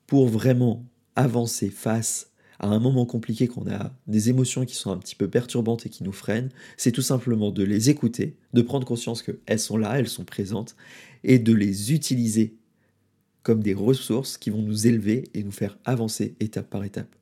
pour 0.06 0.28
vraiment 0.28 0.84
avancer 1.16 1.70
face 1.70 2.30
à 2.64 2.68
un 2.68 2.78
moment 2.78 3.04
compliqué, 3.04 3.46
qu'on 3.46 3.70
a 3.70 3.92
des 4.06 4.30
émotions 4.30 4.64
qui 4.64 4.74
sont 4.74 4.90
un 4.90 4.96
petit 4.96 5.14
peu 5.14 5.28
perturbantes 5.28 5.84
et 5.84 5.90
qui 5.90 6.02
nous 6.02 6.12
freinent, 6.12 6.48
c'est 6.78 6.92
tout 6.92 7.02
simplement 7.02 7.50
de 7.50 7.62
les 7.62 7.90
écouter, 7.90 8.36
de 8.54 8.62
prendre 8.62 8.86
conscience 8.86 9.22
qu'elles 9.22 9.60
sont 9.60 9.76
là, 9.76 9.98
elles 9.98 10.08
sont 10.08 10.24
présentes, 10.24 10.74
et 11.24 11.38
de 11.38 11.52
les 11.52 11.92
utiliser 11.92 12.56
comme 13.42 13.62
des 13.62 13.74
ressources 13.74 14.38
qui 14.38 14.48
vont 14.48 14.62
nous 14.62 14.86
élever 14.86 15.24
et 15.34 15.42
nous 15.42 15.52
faire 15.52 15.76
avancer 15.84 16.36
étape 16.40 16.70
par 16.70 16.84
étape. 16.84 17.14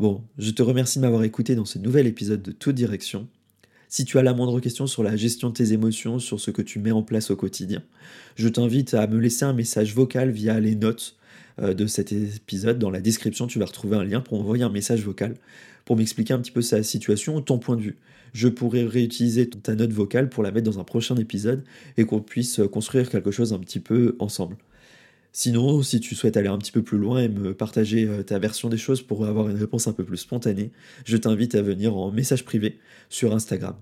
Bon, 0.00 0.24
je 0.38 0.50
te 0.50 0.62
remercie 0.62 0.98
de 0.98 1.04
m'avoir 1.04 1.22
écouté 1.22 1.54
dans 1.54 1.64
ce 1.64 1.78
nouvel 1.78 2.08
épisode 2.08 2.42
de 2.42 2.50
Toute 2.50 2.74
Direction. 2.74 3.28
Si 3.88 4.04
tu 4.04 4.18
as 4.18 4.24
la 4.24 4.34
moindre 4.34 4.58
question 4.58 4.88
sur 4.88 5.04
la 5.04 5.14
gestion 5.14 5.50
de 5.50 5.54
tes 5.54 5.72
émotions, 5.72 6.18
sur 6.18 6.40
ce 6.40 6.50
que 6.50 6.62
tu 6.62 6.80
mets 6.80 6.90
en 6.90 7.04
place 7.04 7.30
au 7.30 7.36
quotidien, 7.36 7.84
je 8.34 8.48
t'invite 8.48 8.94
à 8.94 9.06
me 9.06 9.20
laisser 9.20 9.44
un 9.44 9.52
message 9.52 9.94
vocal 9.94 10.32
via 10.32 10.58
les 10.58 10.74
notes 10.74 11.16
de 11.58 11.86
cet 11.86 12.12
épisode. 12.12 12.78
Dans 12.78 12.90
la 12.90 13.00
description, 13.00 13.46
tu 13.46 13.58
vas 13.58 13.66
retrouver 13.66 13.96
un 13.96 14.04
lien 14.04 14.20
pour 14.20 14.40
envoyer 14.40 14.64
un 14.64 14.70
message 14.70 15.02
vocal 15.02 15.34
pour 15.84 15.96
m'expliquer 15.96 16.34
un 16.34 16.38
petit 16.38 16.50
peu 16.50 16.62
sa 16.62 16.82
situation 16.82 17.36
ou 17.36 17.40
ton 17.40 17.58
point 17.58 17.76
de 17.76 17.82
vue. 17.82 17.98
Je 18.32 18.48
pourrais 18.48 18.84
réutiliser 18.84 19.48
ta 19.48 19.74
note 19.74 19.92
vocale 19.92 20.28
pour 20.28 20.42
la 20.42 20.50
mettre 20.50 20.70
dans 20.70 20.80
un 20.80 20.84
prochain 20.84 21.16
épisode 21.16 21.64
et 21.96 22.04
qu'on 22.04 22.20
puisse 22.20 22.60
construire 22.72 23.10
quelque 23.10 23.30
chose 23.30 23.52
un 23.52 23.58
petit 23.58 23.80
peu 23.80 24.16
ensemble. 24.18 24.56
Sinon, 25.34 25.82
si 25.82 26.00
tu 26.00 26.14
souhaites 26.14 26.36
aller 26.36 26.48
un 26.48 26.58
petit 26.58 26.72
peu 26.72 26.82
plus 26.82 26.98
loin 26.98 27.22
et 27.22 27.28
me 27.28 27.54
partager 27.54 28.06
euh, 28.06 28.22
ta 28.22 28.38
version 28.38 28.68
des 28.68 28.76
choses 28.76 29.00
pour 29.00 29.24
avoir 29.24 29.48
une 29.48 29.56
réponse 29.56 29.86
un 29.86 29.94
peu 29.94 30.04
plus 30.04 30.18
spontanée, 30.18 30.72
je 31.06 31.16
t'invite 31.16 31.54
à 31.54 31.62
venir 31.62 31.96
en 31.96 32.10
message 32.10 32.44
privé 32.44 32.78
sur 33.08 33.34
Instagram. 33.34 33.74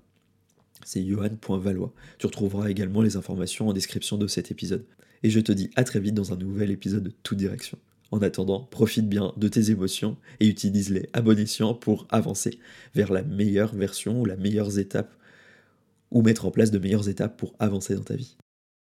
C'est 0.85 1.05
johan.valois. 1.05 1.93
Tu 2.19 2.27
retrouveras 2.27 2.71
également 2.71 3.03
les 3.03 3.17
informations 3.17 3.69
en 3.69 3.73
description 3.73 4.17
de 4.17 4.29
cet 4.29 4.53
épisode. 4.53 4.85
Et 5.23 5.31
je 5.31 5.41
te 5.41 5.53
dis 5.53 5.71
à 5.77 5.85
très 5.85 6.01
vite 6.01 6.15
dans 6.15 6.33
un 6.33 6.37
nouvel 6.37 6.71
épisode 6.71 7.05
de 7.05 7.13
Toute 7.23 7.39
Direction. 7.39 7.79
En 8.11 8.23
attendant, 8.23 8.61
profite 8.61 9.09
bien 9.09 9.33
de 9.37 9.49
tes 9.49 9.71
émotions 9.71 10.17
et 10.41 10.49
utilise-les 10.49 11.09
à 11.13 11.23
bon 11.23 11.37
pour 11.81 12.07
avancer 12.11 12.59
vers 12.95 13.13
la 13.13 13.23
meilleure 13.23 13.75
version 13.75 14.21
ou 14.21 14.25
la 14.25 14.37
meilleure 14.37 14.79
étape 14.79 15.15
ou 16.11 16.23
mettre 16.23 16.47
en 16.47 16.51
place 16.51 16.71
de 16.71 16.79
meilleures 16.79 17.09
étapes 17.09 17.37
pour 17.37 17.55
avancer 17.61 17.95
dans 17.95 18.03
ta 18.03 18.17
vie. 18.17 18.37